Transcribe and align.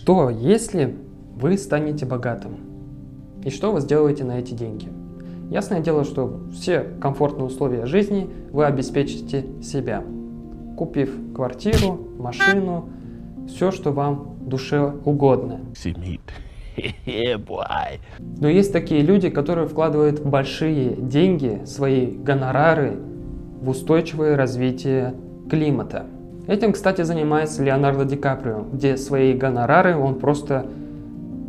Что, 0.00 0.30
если 0.30 0.96
вы 1.34 1.58
станете 1.58 2.06
богатым? 2.06 2.56
И 3.44 3.50
что 3.50 3.70
вы 3.70 3.80
сделаете 3.80 4.24
на 4.24 4.38
эти 4.38 4.54
деньги? 4.54 4.88
Ясное 5.50 5.80
дело, 5.80 6.04
что 6.04 6.40
все 6.54 6.86
комфортные 7.02 7.44
условия 7.44 7.84
жизни 7.84 8.30
вы 8.50 8.64
обеспечите 8.64 9.44
себя, 9.62 10.02
купив 10.78 11.14
квартиру, 11.34 12.00
машину, 12.18 12.88
все, 13.46 13.70
что 13.70 13.92
вам 13.92 14.36
душе 14.40 14.90
угодно. 15.04 15.60
Но 18.38 18.48
есть 18.48 18.72
такие 18.72 19.02
люди, 19.02 19.28
которые 19.28 19.68
вкладывают 19.68 20.22
большие 20.22 20.96
деньги, 20.96 21.60
свои 21.66 22.06
гонорары 22.10 22.98
в 23.60 23.68
устойчивое 23.68 24.34
развитие 24.34 25.14
климата. 25.50 26.06
Этим, 26.46 26.72
кстати, 26.72 27.02
занимается 27.02 27.62
Леонардо 27.62 28.04
Ди 28.04 28.16
Каприо, 28.16 28.64
где 28.72 28.96
свои 28.96 29.34
гонорары 29.34 29.96
он 29.96 30.18
просто 30.18 30.66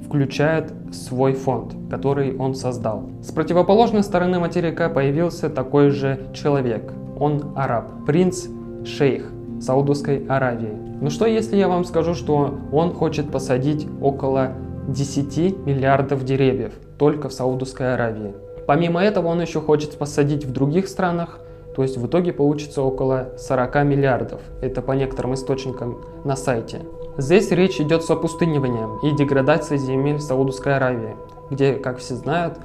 включает 0.05 0.73
свой 0.91 1.33
фонд, 1.33 1.73
который 1.89 2.35
он 2.37 2.53
создал. 2.53 3.09
С 3.23 3.31
противоположной 3.31 4.03
стороны 4.03 4.39
материка 4.39 4.89
появился 4.89 5.49
такой 5.49 5.89
же 5.89 6.19
человек. 6.33 6.91
Он 7.17 7.53
араб, 7.55 8.05
принц 8.05 8.47
шейх 8.85 9.31
Саудовской 9.61 10.25
Аравии. 10.27 10.73
Ну 11.01 11.09
что 11.09 11.25
если 11.25 11.55
я 11.55 11.67
вам 11.67 11.85
скажу, 11.85 12.13
что 12.13 12.59
он 12.71 12.93
хочет 12.93 13.31
посадить 13.31 13.87
около 14.01 14.51
10 14.87 15.65
миллиардов 15.65 16.25
деревьев 16.25 16.73
только 16.97 17.29
в 17.29 17.33
Саудовской 17.33 17.93
Аравии? 17.93 18.33
Помимо 18.67 19.01
этого 19.03 19.27
он 19.27 19.41
еще 19.41 19.61
хочет 19.61 19.97
посадить 19.97 20.45
в 20.45 20.51
других 20.51 20.87
странах 20.87 21.39
то 21.75 21.83
есть 21.83 21.97
в 21.97 22.05
итоге 22.05 22.33
получится 22.33 22.81
около 22.81 23.29
40 23.37 23.83
миллиардов. 23.85 24.41
Это 24.61 24.81
по 24.81 24.91
некоторым 24.91 25.33
источникам 25.33 26.03
на 26.25 26.35
сайте. 26.35 26.81
Здесь 27.17 27.51
речь 27.51 27.79
идет 27.79 28.03
с 28.03 28.09
опустыниванием 28.09 28.99
и 29.03 29.15
деградацией 29.15 29.79
земель 29.79 30.19
Саудовской 30.19 30.75
Аравии, 30.75 31.15
где, 31.49 31.73
как 31.73 31.99
все 31.99 32.15
знают, 32.15 32.57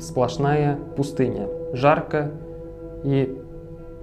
сплошная 0.00 0.78
пустыня. 0.96 1.48
Жарко 1.72 2.32
и 3.04 3.40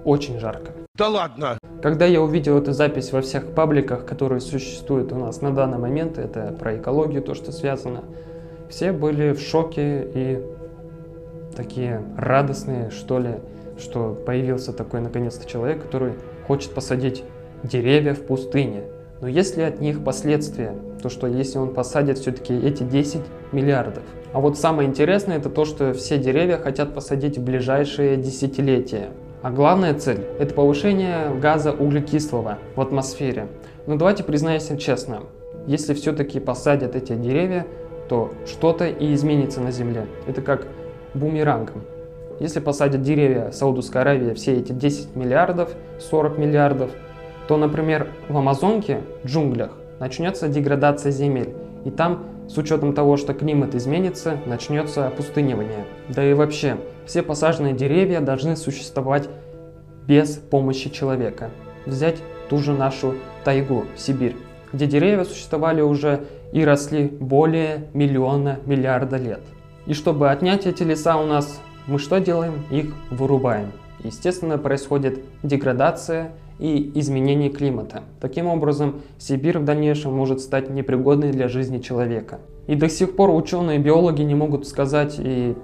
очень 0.04 0.38
жарко. 0.38 0.72
Да 0.96 1.08
ладно! 1.08 1.58
Когда 1.82 2.06
я 2.06 2.22
увидел 2.22 2.56
эту 2.56 2.72
запись 2.72 3.12
во 3.12 3.20
всех 3.20 3.54
пабликах, 3.54 4.06
которые 4.06 4.40
существуют 4.40 5.12
у 5.12 5.16
нас 5.16 5.42
на 5.42 5.54
данный 5.54 5.78
момент, 5.78 6.16
это 6.16 6.56
про 6.58 6.76
экологию, 6.76 7.22
то, 7.22 7.34
что 7.34 7.52
связано, 7.52 8.02
все 8.70 8.92
были 8.92 9.32
в 9.32 9.40
шоке 9.40 10.08
и 10.14 10.42
такие 11.54 12.02
радостные, 12.16 12.90
что 12.90 13.18
ли, 13.18 13.34
что 13.78 14.14
появился 14.14 14.72
такой 14.72 15.00
наконец-то 15.00 15.48
человек, 15.48 15.82
который 15.82 16.14
хочет 16.46 16.72
посадить 16.72 17.24
деревья 17.62 18.14
в 18.14 18.22
пустыне. 18.22 18.84
Но 19.20 19.28
есть 19.28 19.56
ли 19.56 19.62
от 19.62 19.80
них 19.80 20.04
последствия? 20.04 20.74
То, 21.02 21.08
что 21.08 21.26
если 21.26 21.58
он 21.58 21.72
посадит 21.72 22.18
все-таки 22.18 22.54
эти 22.54 22.82
10 22.82 23.22
миллиардов. 23.52 24.02
А 24.32 24.40
вот 24.40 24.58
самое 24.58 24.88
интересное 24.88 25.38
это 25.38 25.48
то, 25.48 25.64
что 25.64 25.94
все 25.94 26.18
деревья 26.18 26.58
хотят 26.58 26.94
посадить 26.94 27.38
в 27.38 27.44
ближайшие 27.44 28.16
десятилетия. 28.16 29.10
А 29.42 29.50
главная 29.50 29.94
цель– 29.94 30.26
это 30.38 30.54
повышение 30.54 31.34
газа 31.40 31.72
углекислого 31.72 32.58
в 32.74 32.80
атмосфере. 32.80 33.48
Но 33.86 33.96
давайте 33.96 34.24
признаемся 34.24 34.76
честно, 34.76 35.22
если 35.66 35.94
все-таки 35.94 36.40
посадят 36.40 36.94
эти 36.94 37.14
деревья, 37.14 37.66
то 38.08 38.32
что-то 38.46 38.86
и 38.86 39.14
изменится 39.14 39.60
на 39.60 39.70
Земле. 39.70 40.06
Это 40.26 40.42
как 40.42 40.66
бумеранг. 41.14 41.72
Если 42.38 42.60
посадят 42.60 43.02
деревья 43.02 43.50
Саудовской 43.50 44.02
Аравии 44.02 44.34
все 44.34 44.54
эти 44.54 44.72
10 44.72 45.16
миллиардов, 45.16 45.70
40 45.98 46.38
миллиардов, 46.38 46.90
то, 47.48 47.56
например, 47.56 48.08
в 48.28 48.36
Амазонке, 48.36 49.00
в 49.22 49.26
джунглях, 49.26 49.70
начнется 50.00 50.48
деградация 50.48 51.12
земель. 51.12 51.54
И 51.84 51.90
там, 51.90 52.24
с 52.48 52.58
учетом 52.58 52.92
того, 52.92 53.16
что 53.16 53.32
климат 53.32 53.74
изменится, 53.74 54.38
начнется 54.44 55.06
опустынивание. 55.06 55.86
Да 56.08 56.24
и 56.24 56.34
вообще, 56.34 56.76
все 57.06 57.22
посаженные 57.22 57.72
деревья 57.72 58.20
должны 58.20 58.56
существовать 58.56 59.28
без 60.06 60.36
помощи 60.36 60.90
человека. 60.90 61.50
Взять 61.86 62.18
ту 62.50 62.58
же 62.58 62.72
нашу 62.72 63.14
тайгу, 63.44 63.84
Сибирь, 63.96 64.36
где 64.72 64.86
деревья 64.86 65.24
существовали 65.24 65.80
уже 65.80 66.24
и 66.52 66.64
росли 66.64 67.06
более 67.06 67.86
миллиона 67.94 68.58
миллиарда 68.66 69.16
лет. 69.16 69.40
И 69.86 69.94
чтобы 69.94 70.30
отнять 70.30 70.66
эти 70.66 70.82
леса 70.82 71.16
у 71.16 71.26
нас 71.26 71.60
мы 71.86 71.98
что 71.98 72.18
делаем? 72.18 72.64
Их 72.70 72.92
вырубаем. 73.10 73.72
Естественно, 74.02 74.58
происходит 74.58 75.20
деградация 75.42 76.32
и 76.58 76.92
изменение 76.94 77.50
климата. 77.50 78.02
Таким 78.20 78.46
образом, 78.46 79.02
Сибирь 79.18 79.58
в 79.58 79.64
дальнейшем 79.64 80.14
может 80.14 80.40
стать 80.40 80.70
непригодной 80.70 81.30
для 81.30 81.48
жизни 81.48 81.78
человека. 81.78 82.40
И 82.66 82.74
до 82.74 82.88
сих 82.88 83.14
пор 83.14 83.30
ученые 83.34 83.78
и 83.78 83.82
биологи 83.82 84.22
не 84.22 84.34
могут 84.34 84.66
сказать 84.66 85.16
и 85.18 85.54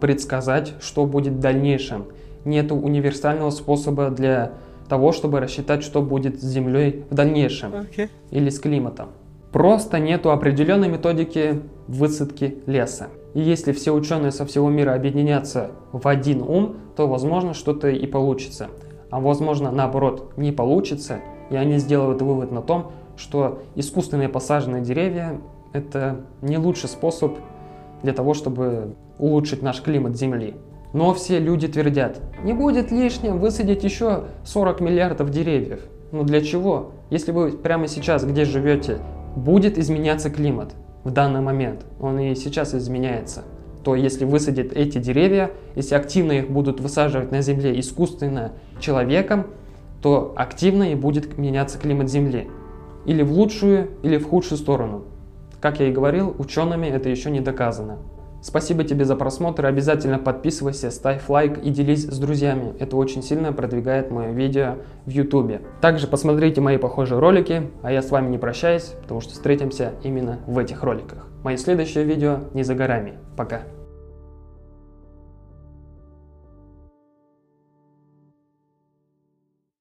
предсказать, 0.00 0.74
что 0.80 1.04
будет 1.04 1.34
в 1.34 1.40
дальнейшем. 1.40 2.06
Нет 2.44 2.70
универсального 2.70 3.50
способа 3.50 4.10
для 4.10 4.52
того, 4.88 5.12
чтобы 5.12 5.40
рассчитать, 5.40 5.82
что 5.82 6.00
будет 6.00 6.40
с 6.40 6.44
Землей 6.44 7.04
в 7.10 7.14
дальнейшем 7.14 7.72
okay. 7.72 8.08
или 8.30 8.50
с 8.50 8.60
климатом. 8.60 9.08
Просто 9.52 9.98
нету 9.98 10.30
определенной 10.30 10.88
методики 10.88 11.60
высадки 11.88 12.58
леса. 12.66 13.08
И 13.36 13.40
если 13.42 13.72
все 13.72 13.92
ученые 13.92 14.32
со 14.32 14.46
всего 14.46 14.70
мира 14.70 14.94
объединятся 14.94 15.72
в 15.92 16.08
один 16.08 16.40
ум, 16.40 16.76
то 16.96 17.06
возможно 17.06 17.52
что-то 17.52 17.88
и 17.88 18.06
получится. 18.06 18.68
А 19.10 19.20
возможно 19.20 19.70
наоборот 19.70 20.32
не 20.38 20.52
получится, 20.52 21.18
и 21.50 21.56
они 21.56 21.76
сделают 21.76 22.22
вывод 22.22 22.50
на 22.50 22.62
том, 22.62 22.92
что 23.18 23.58
искусственные 23.74 24.30
посаженные 24.30 24.80
деревья 24.80 25.38
это 25.74 26.22
не 26.40 26.56
лучший 26.56 26.88
способ 26.88 27.36
для 28.02 28.14
того, 28.14 28.32
чтобы 28.32 28.94
улучшить 29.18 29.60
наш 29.60 29.82
климат 29.82 30.16
Земли. 30.16 30.54
Но 30.94 31.12
все 31.12 31.38
люди 31.38 31.68
твердят, 31.68 32.22
не 32.42 32.54
будет 32.54 32.90
лишним 32.90 33.38
высадить 33.38 33.84
еще 33.84 34.28
40 34.44 34.80
миллиардов 34.80 35.28
деревьев. 35.28 35.80
Но 36.10 36.22
для 36.22 36.40
чего? 36.40 36.92
Если 37.10 37.32
вы 37.32 37.50
прямо 37.52 37.86
сейчас 37.86 38.24
где 38.24 38.46
живете, 38.46 38.96
будет 39.36 39.76
изменяться 39.76 40.30
климат 40.30 40.74
в 41.06 41.12
данный 41.12 41.40
момент, 41.40 41.86
он 42.00 42.18
и 42.18 42.34
сейчас 42.34 42.74
изменяется, 42.74 43.44
то 43.84 43.94
если 43.94 44.24
высадить 44.24 44.72
эти 44.72 44.98
деревья, 44.98 45.52
если 45.76 45.94
активно 45.94 46.32
их 46.32 46.50
будут 46.50 46.80
высаживать 46.80 47.30
на 47.30 47.42
земле 47.42 47.78
искусственно 47.78 48.54
человеком, 48.80 49.46
то 50.02 50.34
активно 50.34 50.90
и 50.90 50.96
будет 50.96 51.38
меняться 51.38 51.78
климат 51.78 52.10
Земли. 52.10 52.48
Или 53.04 53.22
в 53.22 53.30
лучшую, 53.30 53.90
или 54.02 54.18
в 54.18 54.28
худшую 54.28 54.58
сторону. 54.58 55.04
Как 55.60 55.78
я 55.78 55.90
и 55.90 55.92
говорил, 55.92 56.34
учеными 56.40 56.88
это 56.88 57.08
еще 57.08 57.30
не 57.30 57.38
доказано. 57.38 57.98
Спасибо 58.46 58.84
тебе 58.84 59.04
за 59.04 59.16
просмотр, 59.16 59.66
обязательно 59.66 60.20
подписывайся, 60.20 60.92
ставь 60.92 61.28
лайк 61.28 61.58
и 61.64 61.70
делись 61.70 62.04
с 62.04 62.16
друзьями. 62.16 62.76
Это 62.78 62.96
очень 62.96 63.20
сильно 63.20 63.52
продвигает 63.52 64.12
мое 64.12 64.30
видео 64.30 64.76
в 65.04 65.10
YouTube. 65.10 65.62
Также 65.80 66.06
посмотрите 66.06 66.60
мои 66.60 66.76
похожие 66.76 67.18
ролики, 67.18 67.68
а 67.82 67.90
я 67.90 68.02
с 68.02 68.10
вами 68.12 68.28
не 68.28 68.38
прощаюсь, 68.38 68.94
потому 69.02 69.20
что 69.20 69.32
встретимся 69.32 69.94
именно 70.04 70.38
в 70.46 70.56
этих 70.58 70.84
роликах. 70.84 71.26
Мои 71.42 71.56
следующие 71.56 72.04
видео 72.04 72.38
не 72.54 72.62
за 72.62 72.76
горами. 72.76 73.14
Пока. 73.36 73.62